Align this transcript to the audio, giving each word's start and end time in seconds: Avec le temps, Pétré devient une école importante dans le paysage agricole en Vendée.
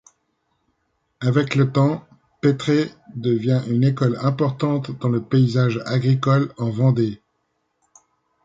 Avec 1.19 1.53
le 1.53 1.71
temps, 1.71 2.07
Pétré 2.41 2.89
devient 3.15 3.61
une 3.69 3.83
école 3.83 4.17
importante 4.23 4.89
dans 4.97 5.09
le 5.09 5.21
paysage 5.21 5.79
agricole 5.85 6.51
en 6.57 6.71
Vendée. 6.71 7.21